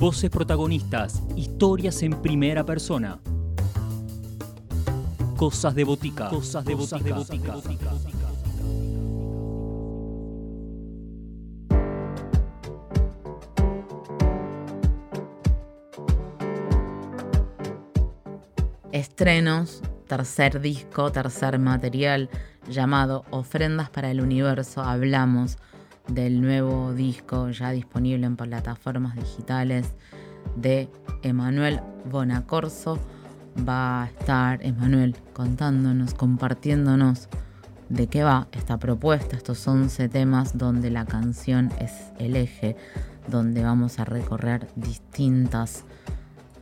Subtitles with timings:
[0.00, 3.20] Voces protagonistas, historias en primera persona.
[5.36, 6.30] Cosas de botica.
[6.30, 7.18] Cosas de botica.
[18.90, 22.30] Estrenos, tercer disco, tercer material
[22.70, 24.80] llamado Ofrendas para el Universo.
[24.82, 25.58] Hablamos
[26.10, 29.94] del nuevo disco ya disponible en plataformas digitales
[30.56, 30.88] de
[31.22, 31.80] Emanuel
[32.10, 32.98] Bonacorso.
[33.68, 37.28] Va a estar Emanuel contándonos, compartiéndonos
[37.88, 42.76] de qué va esta propuesta, estos 11 temas donde la canción es el eje,
[43.26, 45.84] donde vamos a recorrer distintas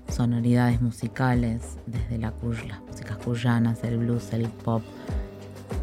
[0.08, 2.32] sonoridades musicales, desde la,
[2.66, 4.82] las músicas cuyanas, el blues, el pop,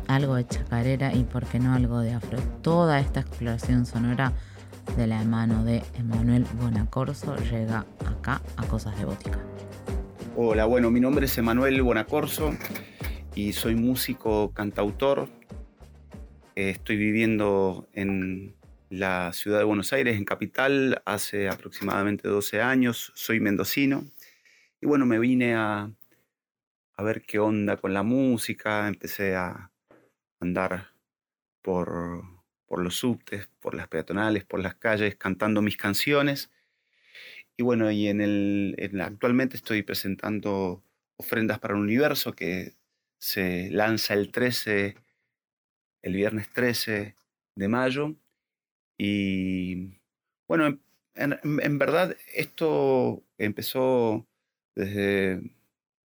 [0.07, 2.39] algo de chacarera y por qué no algo de afro.
[2.61, 4.33] Toda esta exploración sonora
[4.97, 9.39] de la mano de Emanuel Bonacorso llega acá a Cosas de Bótica.
[10.37, 12.55] Hola, bueno, mi nombre es Emanuel Bonacorso
[13.35, 15.27] y soy músico cantautor.
[16.55, 18.55] Estoy viviendo en
[18.89, 23.11] la ciudad de Buenos Aires, en Capital, hace aproximadamente 12 años.
[23.15, 24.05] Soy mendocino.
[24.81, 25.89] Y bueno, me vine a,
[26.95, 28.87] a ver qué onda con la música.
[28.87, 29.71] Empecé a
[30.45, 30.91] andar
[31.61, 32.23] por,
[32.67, 36.51] por los subtes, por las peatonales, por las calles, cantando mis canciones.
[37.57, 40.83] Y bueno, y en el, actualmente estoy presentando
[41.17, 42.73] Ofrendas para el Universo, que
[43.17, 44.95] se lanza el 13,
[46.01, 47.15] el viernes 13
[47.55, 48.15] de mayo.
[48.97, 49.99] Y
[50.47, 50.77] bueno,
[51.15, 54.27] en, en verdad esto empezó
[54.75, 55.41] desde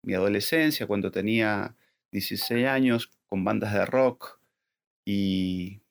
[0.03, 1.75] mi adolescencia, cuando tenía
[2.11, 4.37] 16 años, con bandas de rock
[5.05, 5.81] y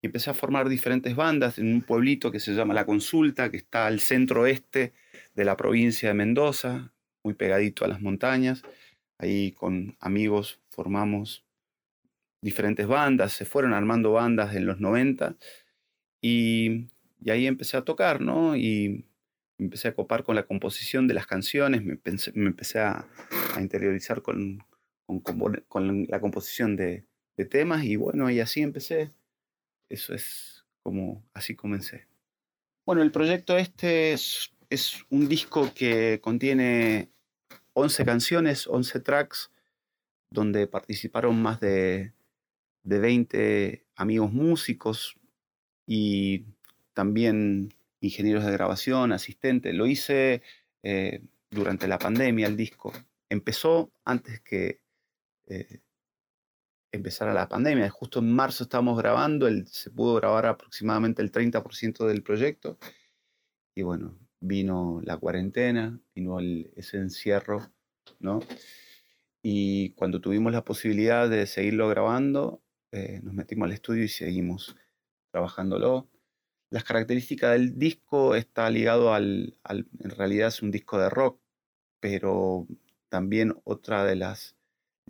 [0.00, 3.56] y empecé a formar diferentes bandas en un pueblito que se llama La Consulta, que
[3.56, 4.92] está al centro oeste
[5.34, 6.92] de la provincia de Mendoza,
[7.24, 8.62] muy pegadito a las montañas.
[9.18, 11.44] Ahí con amigos formamos
[12.40, 15.34] diferentes bandas, se fueron armando bandas en los 90
[16.22, 16.86] y,
[17.28, 18.56] ahí empecé a tocar, ¿no?
[18.56, 19.04] Y
[19.58, 21.98] me empecé a copar con la composición de las canciones, me,
[22.36, 23.08] empecé a,
[23.58, 24.62] interiorizar con,
[25.68, 27.04] con, la composición de,
[27.50, 29.12] temas y bueno, y así empecé
[29.88, 32.06] eso es como así comencé.
[32.86, 34.50] Bueno, el proyecto este es,
[35.10, 37.10] un disco que contiene
[37.74, 39.50] 11 canciones, 11 tracks,
[40.30, 42.12] donde participaron más de,
[42.82, 45.16] de 20 amigos músicos
[45.86, 46.44] y
[46.92, 49.74] también ingenieros de grabación, asistentes.
[49.74, 50.42] Lo hice
[50.82, 52.92] eh, durante la pandemia el disco.
[53.30, 54.80] Empezó antes que
[55.48, 55.80] eh,
[56.92, 57.90] empezara la pandemia.
[57.90, 62.78] Justo en marzo estábamos grabando, el, se pudo grabar aproximadamente el 30% del proyecto.
[63.74, 66.38] Y bueno, vino la cuarentena, vino
[66.76, 67.72] ese encierro,
[68.18, 68.40] ¿no?
[69.42, 74.76] Y cuando tuvimos la posibilidad de seguirlo grabando, eh, nos metimos al estudio y seguimos
[75.30, 76.08] trabajándolo.
[76.70, 81.40] Las características del disco está ligado al, en realidad es un disco de rock,
[82.00, 82.66] pero
[83.08, 84.57] también otra de las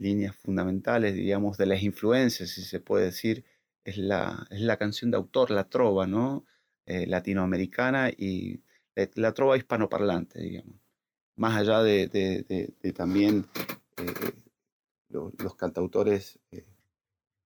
[0.00, 3.44] líneas fundamentales, diríamos, de las influencias, si se puede decir,
[3.84, 6.44] es la, es la canción de autor, la trova, ¿no?
[6.86, 8.62] Eh, latinoamericana y
[9.14, 10.74] la, trova hispanoparlante, digamos.
[11.36, 13.46] Más allá de, también
[13.98, 14.32] eh,
[15.10, 16.66] los, cantautores eh,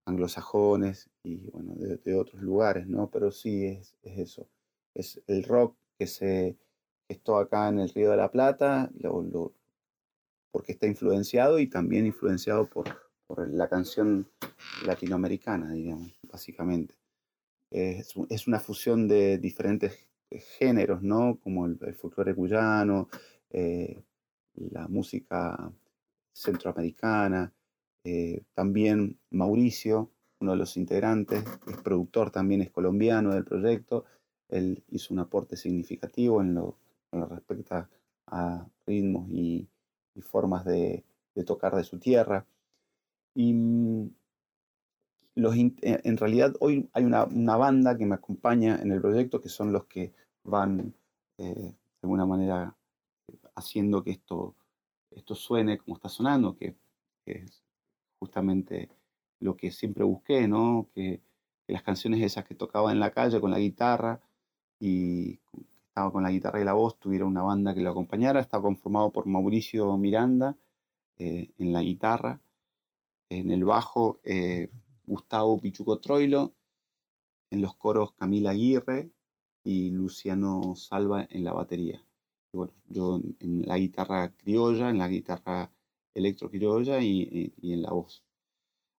[0.06, 3.10] anglosajones y, bueno, de, otros lugares, ¿no?
[3.10, 4.48] Pero sí es, eso.
[4.94, 6.56] Es el rock que se
[7.08, 9.52] gestó acá en el Río de la Plata, lo,
[10.52, 12.86] porque está influenciado y también influenciado por,
[13.48, 14.28] la canción
[14.84, 16.94] latinoamericana, digamos, básicamente.
[17.70, 18.14] Es,
[18.46, 20.06] una fusión de diferentes
[20.58, 21.38] géneros, ¿no?
[21.42, 23.08] Como el, folclore cuyano,
[23.48, 24.02] eh,
[24.54, 25.72] la música
[26.34, 27.54] centroamericana,
[28.04, 30.10] eh, también Mauricio,
[30.40, 34.04] uno de los integrantes, es productor también, es colombiano del proyecto,
[34.48, 36.76] él hizo un aporte significativo en lo,
[37.12, 37.88] en lo respecta
[38.26, 39.68] a ritmos y,
[40.14, 41.04] y formas de,
[41.46, 42.46] tocar de su tierra.
[43.34, 44.10] Y mm,
[45.36, 49.48] los, eh, en realidad hoy hay una, banda que me acompaña en el proyecto que
[49.48, 50.12] son los que
[50.44, 50.94] van
[51.38, 52.76] eh, de alguna manera
[53.54, 54.56] haciendo que esto,
[55.10, 56.76] esto suene como está sonando, que,
[57.24, 57.62] es
[58.18, 58.88] justamente
[59.38, 60.88] lo que siempre busqué, ¿no?
[60.94, 61.20] Que,
[61.66, 64.20] que, las canciones esas que tocaba en la calle con la guitarra
[64.80, 65.38] y
[65.92, 68.40] estaba con la guitarra y la voz, tuviera una banda que lo acompañara.
[68.40, 70.56] Estaba conformado por Mauricio Miranda
[71.18, 72.40] eh, en la guitarra,
[73.28, 74.70] en el bajo eh,
[75.04, 76.54] Gustavo Pichuco Troilo,
[77.50, 79.10] en los coros Camila Aguirre
[79.64, 82.02] y Luciano Salva en la batería.
[82.54, 85.70] Y bueno, yo en la guitarra criolla, en la guitarra
[86.14, 88.24] electro criolla y, y en la voz.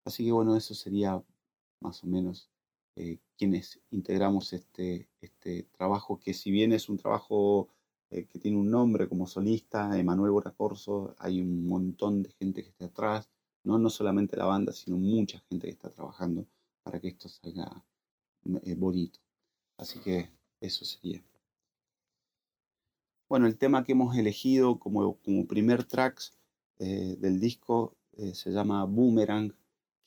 [0.06, 1.24] Así que bueno, eso sería
[1.80, 2.52] más o menos
[2.96, 7.70] eh, quienes integramos este, este trabajo, que si bien es un trabajo
[8.10, 12.70] eh, que tiene un nombre como solista, Emanuel Boracorso, hay un montón de gente que
[12.70, 13.30] está atrás,
[13.64, 13.80] ¿no?
[13.80, 16.46] no solamente la banda, sino mucha gente que está trabajando
[16.84, 17.84] para que esto salga
[18.64, 19.20] eh, bonito.
[19.78, 20.30] Así que
[20.62, 21.24] eso sería.
[23.28, 26.22] Bueno, el tema que hemos elegido como, como primer track
[26.78, 27.96] del disco
[28.34, 29.54] se llama Boomerang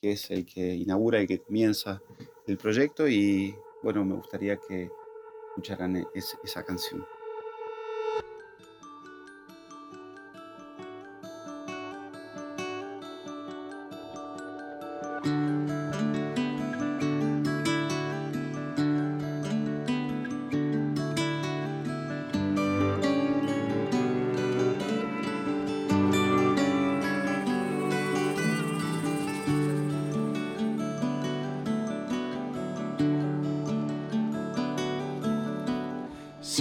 [0.01, 2.01] que es el que inaugura y que comienza
[2.47, 4.89] el proyecto y bueno, me gustaría que
[5.49, 7.05] escucharan e-, esa canción.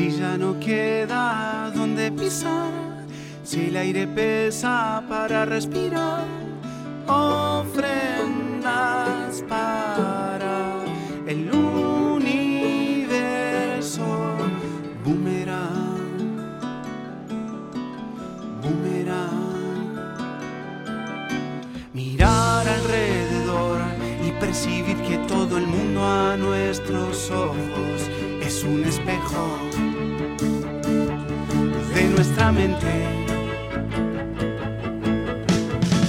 [0.07, 2.71] Si ya no queda donde pisar,
[3.43, 6.23] si el aire pesa para respirar,
[7.09, 7.46] ofrendas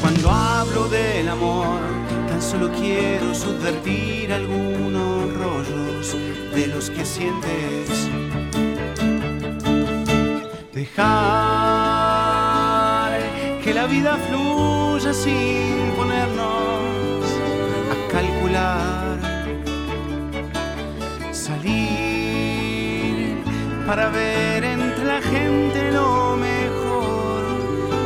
[0.01, 1.79] Cuando hablo del amor,
[2.29, 6.15] tan solo quiero subvertir algunos rollos
[6.53, 8.07] de los que sientes.
[10.73, 11.07] Dejar
[13.63, 17.25] que la vida fluya sin ponernos
[17.91, 19.17] a calcular.
[21.31, 21.97] Salir
[23.87, 24.86] para ver entre
[25.17, 27.43] la gente lo mejor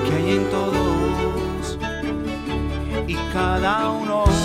[0.06, 1.78] que hay en todos
[3.06, 4.41] y cada uno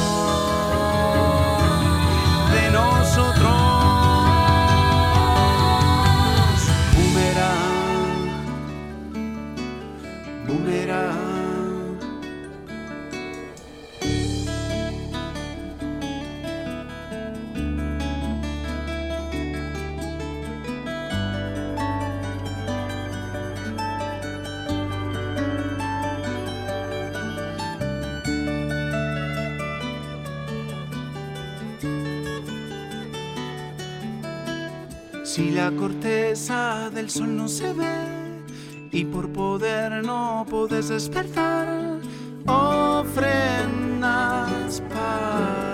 [35.37, 38.41] Si la corteza del sol no se ve
[38.91, 42.01] y por poder no puedes despertar,
[42.47, 43.21] ofrendas
[44.89, 45.66] para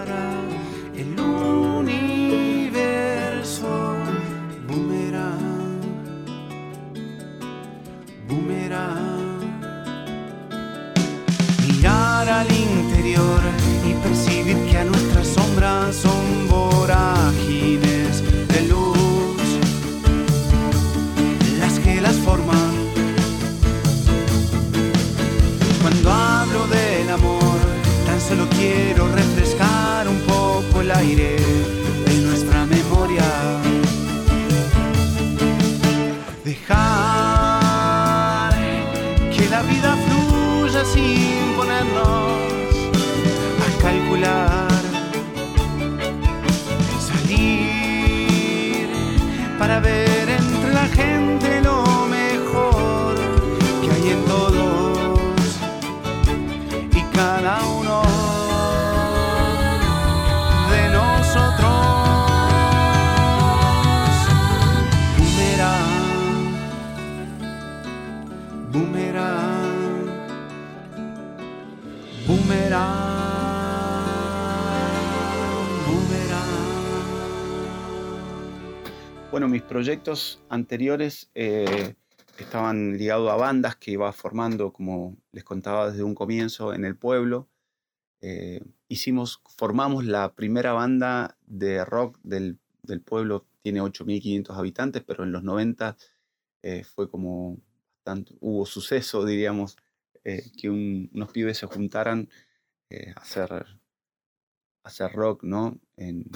[79.43, 81.97] Bueno, mis proyectos anteriores eh,
[82.39, 86.97] estaban ligados a bandas que iba formando, como les contaba desde un comienzo, en el
[86.97, 87.49] pueblo.
[88.21, 92.61] Eh, hicimos, formamos la primera banda de rock del,
[93.05, 95.97] pueblo, tiene 8.500 habitantes, pero en los 90
[96.63, 97.59] eh, fue como
[97.97, 99.77] bastante, hubo suceso, diríamos,
[100.23, 102.29] que unos pibes se juntaran
[102.93, 103.67] a hacer,
[104.85, 105.81] hacer rock, ¿no?
[105.97, 106.31] En,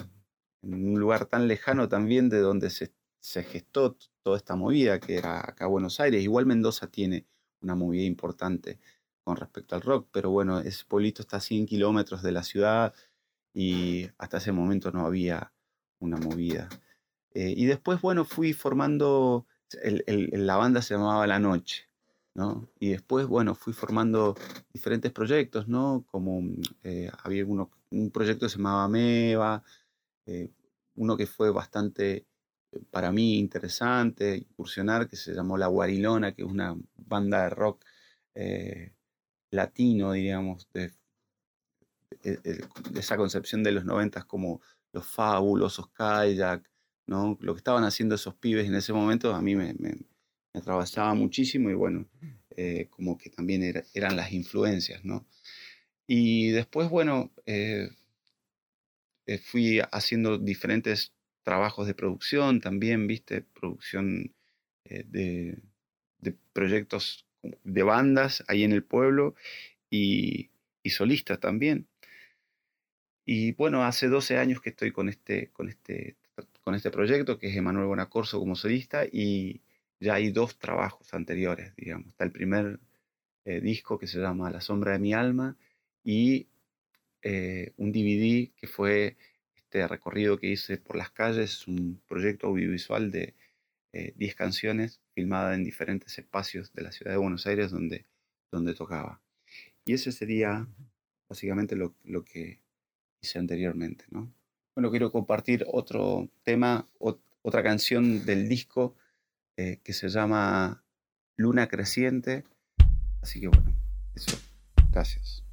[0.74, 5.16] en un lugar tan lejano también de donde se, se gestó toda esta movida que
[5.16, 6.22] era acá Buenos Aires.
[6.22, 7.26] Igual Mendoza tiene
[7.60, 8.78] una movida importante
[9.24, 12.94] con respecto al rock, pero bueno, ese pueblito está a 100 kilómetros de la ciudad
[13.52, 15.52] y hasta ese momento no había
[15.98, 16.68] una movida.
[17.34, 19.46] Eh, y después, bueno, fui formando,
[19.82, 21.88] la banda se llamaba La Noche,
[22.34, 22.68] ¿no?
[22.78, 24.36] Y después, bueno, fui formando
[24.72, 26.04] diferentes proyectos, ¿no?
[26.06, 26.42] Como
[26.84, 29.64] eh, había uno, un proyecto que se llamaba Meva,
[30.26, 30.50] eh,
[30.96, 32.26] uno que fue bastante
[32.90, 37.84] para mí interesante, incursionar, que se llamó La Guarilona, que es una banda de rock
[39.50, 40.92] latino, diríamos, de,
[42.94, 44.60] esa concepción de los noventas como
[44.92, 46.68] los fabulosos kayak,
[47.06, 47.36] ¿no?
[47.40, 49.96] Lo que estaban haciendo esos pibes en ese momento a mí me, me,
[50.54, 52.08] atravesaba muchísimo y bueno,
[52.50, 55.26] eh, como que también eran las influencias, ¿no?
[56.06, 57.90] Y después, bueno, eh,
[59.26, 64.34] eh, fui haciendo diferentes trabajos de producción también, viste, producción
[64.84, 65.58] de,
[66.20, 69.34] de, proyectos de bandas ahí en el pueblo
[69.90, 70.50] y,
[70.82, 71.86] y solistas también.
[73.24, 76.16] Y bueno, hace 12 años que estoy con este, con este,
[76.62, 79.60] con este proyecto, que es Emanuel Bonacorso como solista, y
[79.98, 82.08] ya hay dos trabajos anteriores, digamos.
[82.08, 82.78] Está el primer
[83.44, 85.56] eh, disco que se llama La sombra de mi alma
[86.04, 86.46] y
[87.28, 89.16] eh, un DVD que fue
[89.56, 93.34] este recorrido que hice por las calles, un proyecto audiovisual de
[93.92, 98.06] 10 eh, canciones filmada en diferentes espacios de la ciudad de Buenos Aires donde,
[98.52, 99.20] donde tocaba.
[99.84, 100.68] Y ese sería
[101.28, 102.60] básicamente lo, lo que
[103.20, 104.32] hice anteriormente, ¿no?
[104.76, 108.94] Bueno, quiero compartir otro tema, otra canción del disco
[109.56, 110.84] eh, que se llama
[111.36, 112.44] Luna Creciente.
[113.20, 113.74] Así que bueno,
[114.14, 114.38] eso.
[114.92, 115.45] Gracias.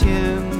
[0.00, 0.59] siempre.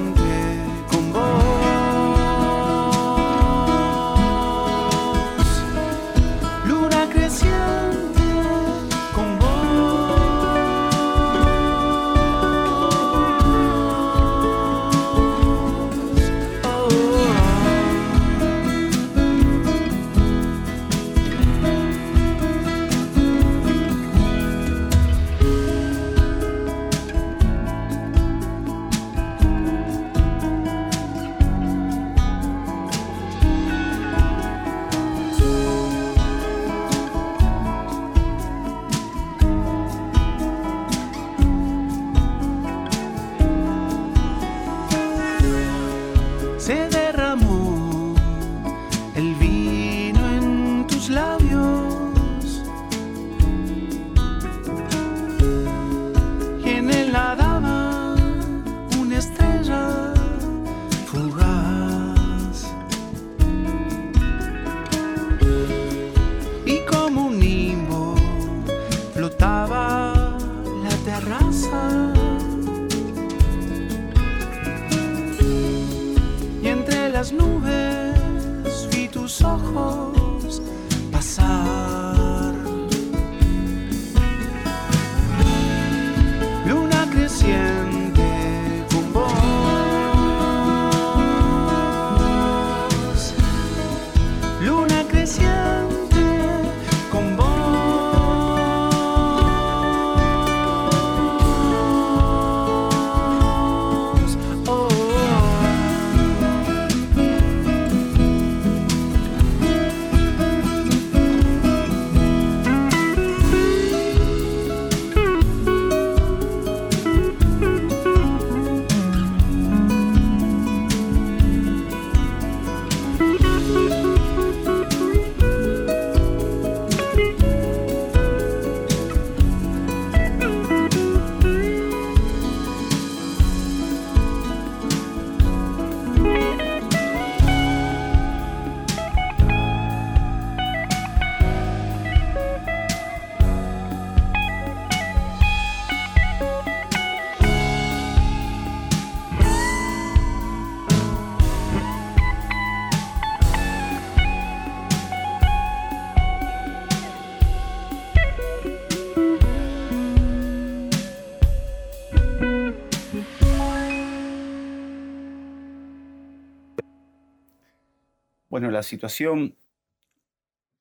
[168.91, 169.57] Situación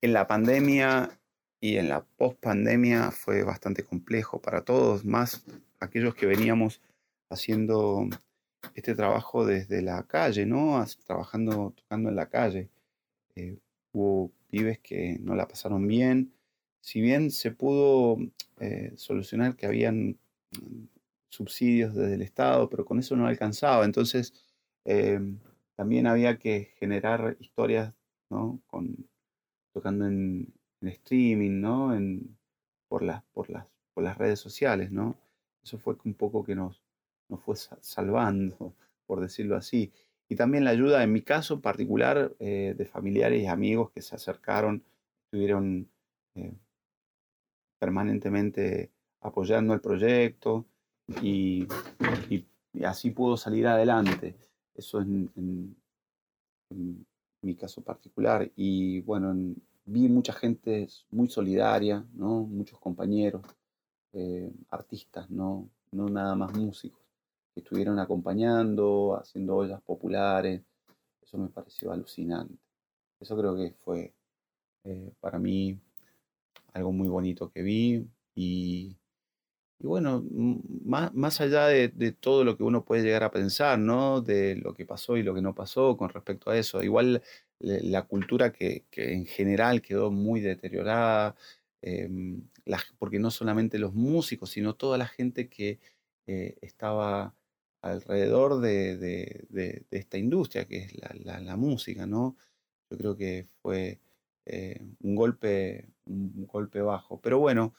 [0.01, 1.19] en la pandemia
[1.61, 5.43] y en la post-pandemia fue bastante complejo para todos, más
[5.79, 6.81] aquellos que veníamos
[7.29, 8.07] haciendo
[8.73, 10.83] este trabajo desde la calle, ¿no?
[11.05, 12.69] Trabajando, tocando en la calle.
[13.35, 13.59] Eh,
[13.91, 16.33] hubo pibes que no la pasaron bien.
[16.81, 18.17] Si bien se pudo
[18.59, 20.17] eh, solucionar que habían
[20.59, 20.85] mm,
[21.29, 23.85] subsidios desde el Estado, pero con eso no alcanzaba.
[23.85, 24.33] Entonces,
[24.85, 25.39] em,
[25.79, 27.93] también había que generar historias,
[28.29, 28.61] ¿no?
[28.67, 29.07] Con,
[29.73, 31.93] tocando en, streaming, ¿no?
[31.93, 32.37] En,
[32.87, 35.17] por, las, por, las, por las redes sociales, ¿no?
[35.63, 36.81] Eso fue un poco que nos,
[37.27, 38.73] nos fue salvando,
[39.05, 39.91] por decirlo así.
[40.29, 44.15] Y también la ayuda, en mi caso particular, eh, de familiares y amigos que se
[44.15, 44.83] acercaron,
[45.25, 45.89] estuvieron
[46.35, 46.53] eh,
[47.79, 50.65] permanentemente apoyando el proyecto
[51.21, 51.67] y,
[52.85, 54.35] así pudo salir adelante.
[54.75, 55.75] Eso es en,
[57.41, 58.51] mi caso particular.
[58.55, 59.35] Y bueno,
[59.85, 62.41] vi mucha gente muy solidaria, ¿no?
[62.43, 63.43] muchos compañeros,
[64.13, 65.69] eh, artistas, ¿no?
[65.91, 67.09] no nada más músicos
[67.59, 70.61] estuvieron acompañando, haciendo ollas populares.
[71.21, 72.55] Eso me pareció alucinante.
[73.19, 74.13] Eso creo que fue
[74.83, 75.79] eh, para mí
[76.73, 78.07] algo muy bonito que vi.
[78.35, 78.95] Y,
[79.79, 80.25] bueno,
[80.85, 81.89] más, más allá de,
[82.19, 84.21] todo lo que uno puede llegar a pensar, ¿no?
[84.21, 86.83] De lo que pasó y lo que no pasó con respecto a eso.
[86.83, 87.23] Igual
[87.59, 91.35] la cultura que, en general quedó muy deteriorada,
[91.81, 92.41] em,
[92.97, 95.79] porque no solamente los músicos, sino toda la gente que
[96.27, 97.35] eh, estaba
[97.81, 100.93] alrededor de, esta industria que es
[101.25, 102.35] la, música, ¿no?
[102.89, 103.99] Yo creo que fue
[104.45, 107.19] eh, un, golpe, un golpe bajo.
[107.21, 107.73] Pero bueno,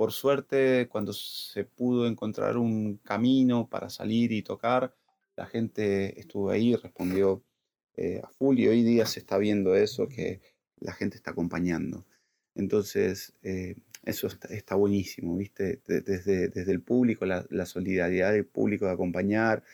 [0.00, 4.94] por suerte, cuando se pudo encontrar un camino para salir y tocar,
[5.36, 7.44] la gente estuvo ahí, respondió
[7.96, 10.40] eh, a full y hoy día se está viendo eso, que
[10.78, 12.06] la gente está acompañando.
[12.54, 15.82] Entonces, eh, eso está, buenísimo, ¿viste?
[15.86, 19.64] Desde, el público, la, solidaridad del público de acompañar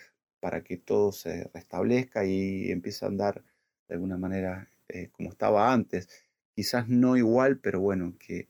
[0.41, 3.45] para que todo se restablezca y empiece a andar
[3.87, 6.09] de alguna manera eh, como estaba antes.
[6.53, 8.49] Quizás no igual, pero bueno, que,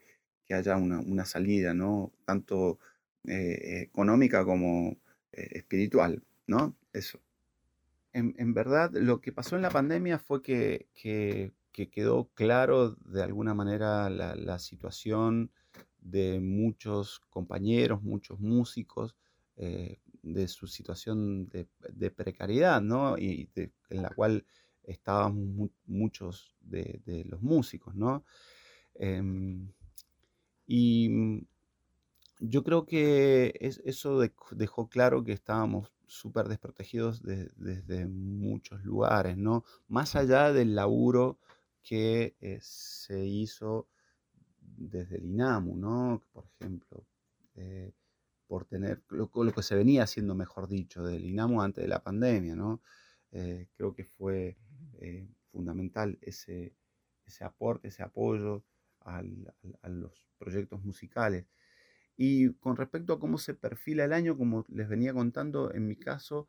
[0.54, 2.12] haya una, salida, ¿no?
[2.24, 2.78] Tanto
[3.24, 4.96] eh, económica como
[5.32, 6.76] eh, espiritual, ¿no?
[6.92, 7.20] Eso.
[8.12, 10.88] En, verdad, lo que pasó en la pandemia fue que,
[11.72, 15.50] quedó claro de alguna manera la situación
[16.00, 19.16] de muchos compañeros, muchos músicos,
[19.56, 23.16] eh, de su situación de, precariedad, ¿no?
[23.16, 24.44] Y en la cual
[24.82, 28.24] estaban muchos de, los músicos, ¿no?
[28.94, 29.70] Em,
[30.66, 31.46] y mm,
[32.40, 39.64] yo creo que eso dejó claro que estábamos súper desprotegidos desde muchos lugares, ¿no?
[39.88, 41.38] Más allá del laburo
[41.83, 43.88] que eh, se hizo
[44.61, 46.22] desde el INAMU, ¿no?
[46.33, 47.07] Por ejemplo,
[47.55, 47.92] eh,
[48.46, 52.55] por tener lo, que se venía haciendo, mejor dicho, del INAMU antes de la pandemia,
[52.55, 52.83] ¿no?
[53.33, 54.57] Eh, creo que fue
[55.50, 56.74] fundamental ese,
[57.24, 58.62] ese aporte, ese apoyo
[59.07, 61.47] a los proyectos musicales.
[62.16, 65.97] Y con respecto a cómo se perfila el año, como les venía contando, en mi
[65.97, 66.49] caso,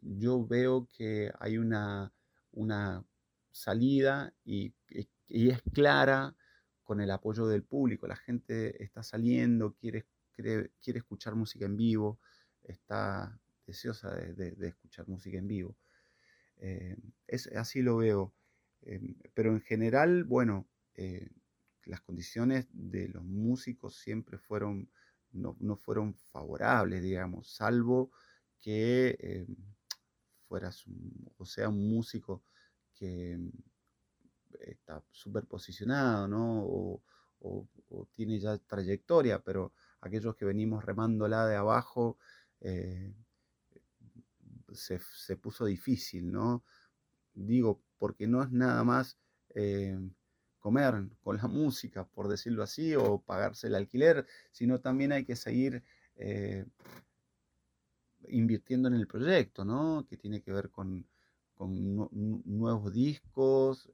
[0.00, 2.12] yo veo que hay una,
[2.52, 3.04] una
[3.50, 4.72] salida y,
[5.28, 6.36] y es clara
[6.90, 8.08] con el apoyo del público.
[8.08, 12.18] La gente está saliendo, quiere, quiere, escuchar música en vivo,
[12.64, 15.76] está deseosa de, escuchar música en vivo.
[16.58, 16.96] Eh,
[17.28, 18.34] es, así lo veo.
[18.82, 21.28] Em, pero en general, bueno, eh,
[21.84, 24.90] las condiciones de los músicos siempre fueron,
[25.32, 28.10] no, fueron favorables, digamos, salvo
[28.60, 29.56] que em,
[30.48, 30.84] fueras,
[31.38, 32.42] o sea, un músico
[32.94, 33.38] que
[34.60, 36.64] está súper posicionado, ¿no?
[36.64, 37.02] O,
[38.14, 42.18] tiene ya trayectoria, pero aquellos que venimos remándola de abajo,
[42.60, 43.14] eh,
[44.74, 46.64] se, puso difícil, ¿no?
[47.32, 49.18] Digo, porque no es nada más
[49.54, 49.98] eh,
[50.60, 55.34] comer con la música, por decirlo así, o pagarse el alquiler, sino también hay que
[55.34, 55.82] seguir
[56.16, 56.64] eh,
[58.28, 60.06] invirtiendo en el proyecto, ¿no?
[60.08, 61.06] Que tiene que ver con,
[61.58, 63.90] nuevos discos,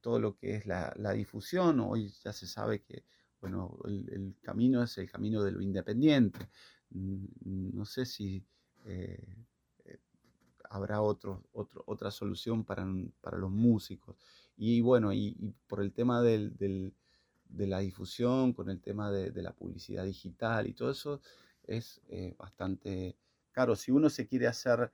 [0.00, 1.80] todo lo que es la, difusión.
[1.80, 3.04] Hoy ya se sabe que
[3.40, 6.48] bueno, el, camino es el camino de lo independiente.
[6.90, 8.44] No sé si
[8.86, 9.46] eh,
[9.84, 9.98] eh,
[10.70, 14.16] habrá otra solución para, los músicos.
[14.58, 16.92] Y bueno, y, por el tema de
[17.48, 21.22] la difusión, con el tema de, la publicidad digital y todo eso,
[21.62, 23.16] es eh, bastante
[23.52, 23.76] caro.
[23.76, 24.90] Si uno se quiere hacer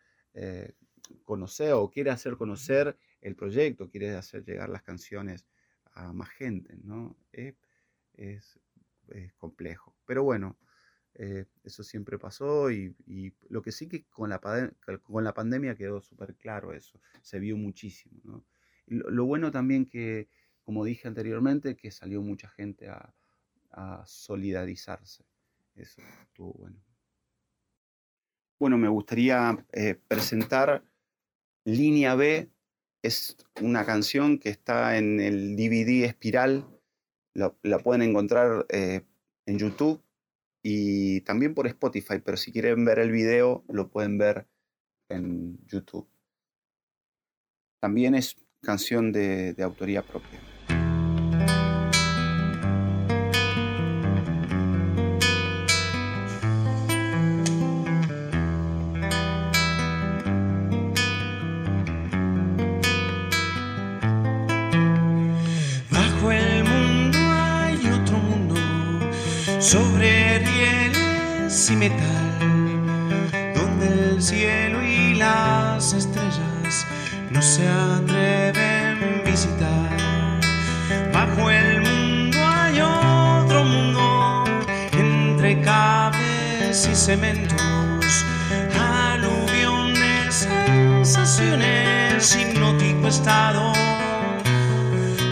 [1.25, 5.47] conocer o quiere hacer conocer el proyecto, quiere hacer llegar las canciones
[5.95, 7.17] a más gente, ¿no?
[7.33, 7.55] Es,
[8.17, 8.61] es,
[9.39, 9.97] complejo.
[10.05, 10.59] Pero bueno,
[11.15, 12.95] eh, eso siempre pasó y,
[13.49, 14.41] lo que sí que con la,
[15.03, 18.45] con la pandemia quedó súper claro eso, se vio muchísimo, ¿no?
[18.95, 20.29] Lo, bueno también que,
[20.63, 23.13] como dije anteriormente, que salió mucha gente a,
[24.07, 25.25] solidarizarse.
[25.75, 26.81] Eso estuvo bueno.
[28.61, 30.85] Bueno, me gustaría eh, presentar
[31.65, 32.53] Línea B.
[33.03, 36.69] Es una canción que está en el DVD Espiral.
[37.33, 39.03] La, pueden encontrar eh,
[39.47, 40.01] en YouTube
[40.63, 44.47] y también por Spotify, pero si quieren ver el video, lo pueden ver
[45.11, 46.09] en YouTube.
[47.81, 50.41] También es canción de, autoría propia.
[65.91, 68.57] Bajo el mundo hay otro mundo,
[69.61, 72.39] sobre rieles y metal,
[73.55, 76.54] donde el cielo y las estrellas
[77.35, 80.41] no se atreven a visitar.
[81.13, 84.45] Bajo el mundo hay otro mundo,
[84.93, 88.25] entre cables y cementos,
[88.81, 90.49] aluviones,
[91.03, 93.73] sensaciones, hipnótico estado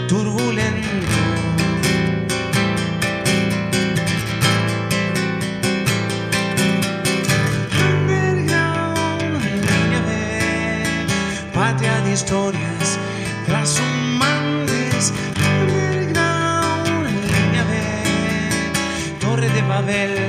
[0.09, 1.32] turbulento.
[12.13, 12.99] Historias
[13.47, 15.11] trashumantes.
[15.35, 20.22] Underground, línea B, Torre de Babel,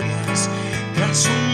[0.00, 1.47] yo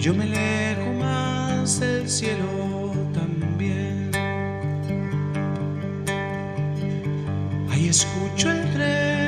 [0.00, 4.10] Yo me alejo más del cielo también.
[7.70, 9.19] Ahí escucho el tren.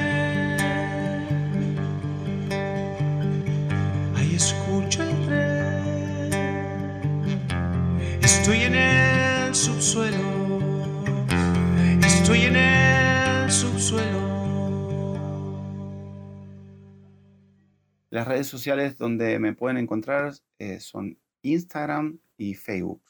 [18.13, 23.03] Las redes sociales donde me pueden encontrar eh, son Instagram y Facebook.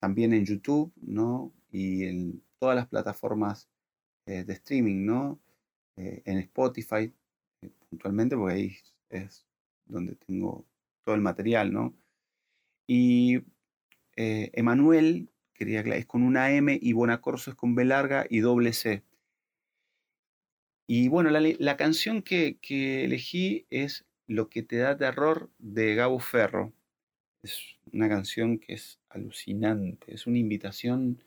[0.00, 1.52] También en YouTube, ¿no?
[1.70, 3.68] Y en todas las plataformas
[4.24, 5.38] eh, de streaming, ¿no?
[5.96, 7.12] Eh, en Spotify,
[7.90, 8.76] puntualmente, porque ahí
[9.10, 9.44] es
[9.84, 10.64] donde tengo
[11.04, 11.94] todo el material, ¿no?
[12.86, 13.42] Y
[14.16, 19.02] Emanuel, quería es con una M y Bonacorso es con B larga y doble C.
[20.88, 22.58] Y bueno, la, canción que,
[23.04, 26.72] elegí es Lo que te da terror de Gabo Ferro.
[27.42, 31.22] Es una canción que es alucinante, es una invitación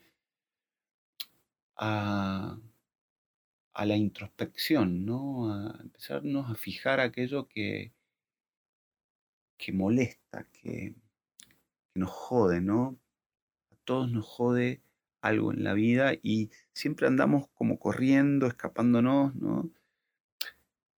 [1.76, 2.58] a,
[3.72, 5.52] a la introspección, ¿no?
[5.52, 7.92] A empezarnos a fijar aquello que,
[9.56, 10.94] que molesta, que,
[11.88, 12.98] que nos jode, ¿no?
[13.72, 14.82] A todos nos jode
[15.22, 19.70] algo en la vida y siempre andamos como corriendo, escapándonos, ¿no?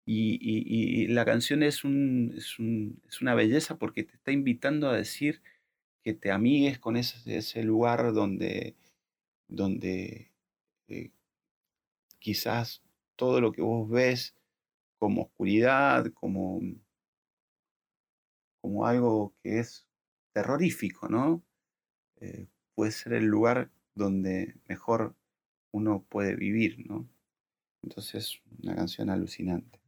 [0.05, 5.43] Y, la canción es, un, es, una belleza porque te está invitando a decir
[6.03, 8.77] que te amigues con ese, ese lugar donde,
[9.49, 10.33] donde
[10.89, 11.13] eh,
[12.19, 12.83] quizás
[13.17, 14.35] todo lo que vos ves
[14.99, 16.61] como oscuridad, como,
[18.61, 19.87] como algo que es
[20.33, 21.45] terrorífico, ¿no?
[22.21, 25.17] Eh, puede ser el lugar donde mejor
[25.73, 27.09] uno puede vivir, ¿no?
[27.83, 29.82] Entonces, una canción alucinante.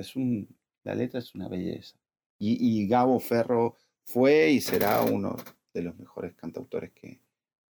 [0.00, 0.48] Es un,
[0.84, 1.96] la letra es una belleza.
[2.38, 5.36] Y, Gabo Ferro fue y será uno
[5.74, 7.20] de los mejores cantautores que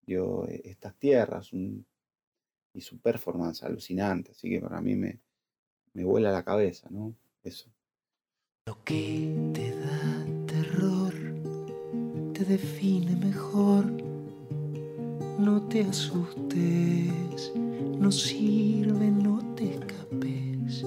[0.03, 1.51] dio eh, estas tierras.
[1.53, 4.33] y su performance alucinante.
[4.33, 5.21] Así que para mí me,
[5.95, 7.15] me vuela la cabeza, ¿no?
[7.43, 7.71] Eso.
[8.67, 11.15] Lo que te da terror
[12.35, 13.87] te define mejor
[15.39, 20.85] no te asustes, no sirve, no te escapes.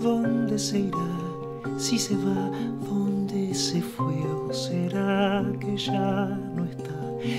[0.00, 2.50] Dónde se irá, si se va,
[2.88, 6.90] dónde se fue o será que ya no está.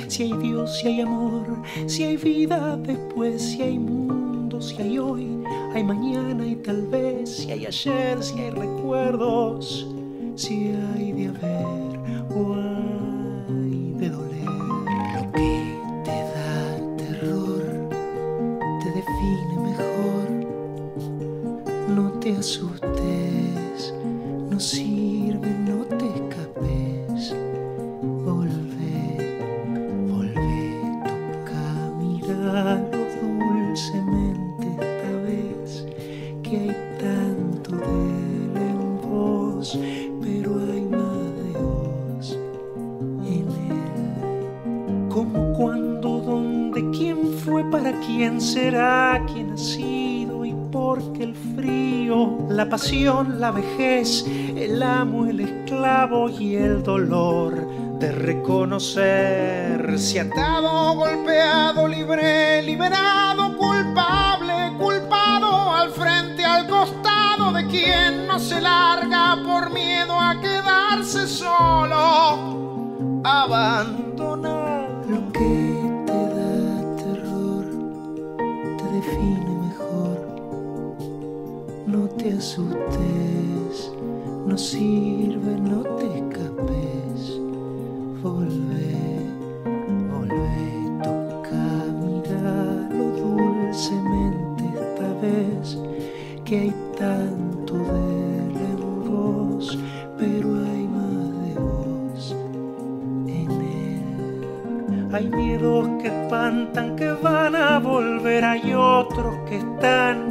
[0.08, 4.98] Si hay Dios, si hay amor, si hay vida después, si hay mundo, si hay
[4.98, 9.88] hoy, hay mañana y tal vez, si hay ayer, si hay recuerdos,
[10.36, 11.75] si hay de haber
[52.66, 57.68] la pasión, la vejez, el amo, el esclavo y el dolor
[58.00, 68.26] de reconocer si atado, golpeado, libre, liberado, culpable, culpado, al frente, al costado de quien
[68.26, 75.04] no se larga por miedo a quedarse solo, abandonado.
[75.08, 75.85] Lo que
[82.26, 83.92] te asustes,
[84.48, 87.40] no sirve, no te escapes.
[88.24, 88.96] Volve,
[90.10, 91.66] volve, toca,
[92.02, 95.78] mirarlo dulcemente esta vez,
[96.44, 99.78] que hay tanto de él en vos,
[100.18, 102.36] pero hay más de vos
[103.28, 105.14] en él.
[105.14, 110.25] Hay miedos que espantan, que van a volver, hay otros que están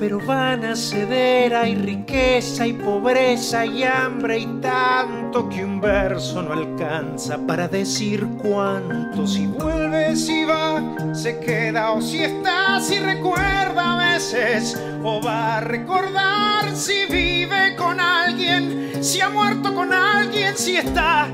[0.00, 6.40] pero van a ceder, hay riqueza y pobreza y hambre y tanto que un verso
[6.40, 9.26] no alcanza para decir cuánto.
[9.26, 15.58] Si vuelve, si va, se queda o si está, si recuerda a veces o va
[15.58, 21.28] a recordar si vive con alguien, si ha muerto con alguien, si está.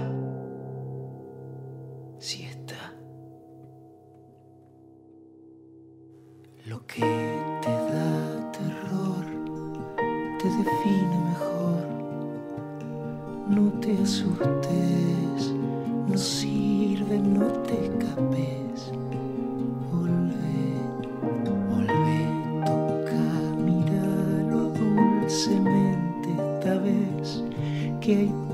[2.18, 2.92] Si está.
[6.64, 7.35] Lo que
[13.86, 15.52] te asustes,
[16.08, 18.90] no sirve, no te escapes.
[19.92, 20.58] Volve,
[21.70, 22.18] volve,
[22.64, 23.22] toca,
[23.64, 27.44] míralo dulcemente esta vez,
[28.00, 28.45] que hay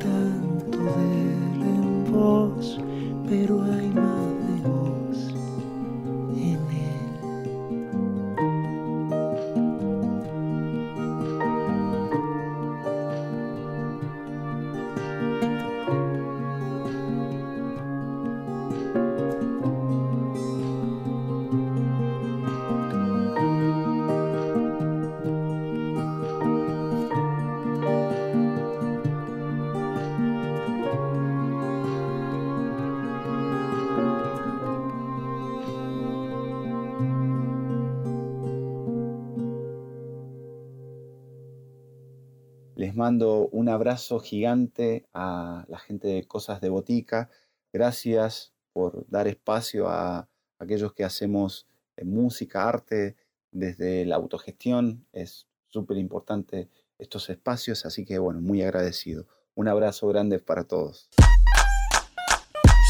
[42.82, 47.30] Les mando un abrazo gigante a la gente de Cosas de Botica.
[47.72, 53.16] Gracias por dar espacio a aquellos que hacemos eh, música, arte
[53.50, 55.06] desde la autogestión.
[55.12, 59.26] Es súper importante estos espacios, así que bueno, muy agradecido.
[59.54, 61.10] Un abrazo grande para todos.